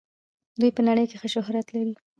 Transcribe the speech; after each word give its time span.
دوی 0.59 0.71
په 0.77 0.81
نړۍ 0.87 1.05
کې 1.09 1.17
ښه 1.21 1.27
شهرت 1.35 1.67
لري. 1.75 1.93